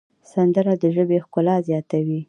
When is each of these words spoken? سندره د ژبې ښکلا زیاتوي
سندره 0.31 0.73
د 0.81 0.83
ژبې 0.95 1.17
ښکلا 1.25 1.55
زیاتوي 1.67 2.19